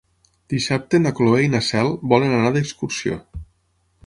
[0.53, 3.21] Dissabte na Cloè i na Cel volen anar d'excursió.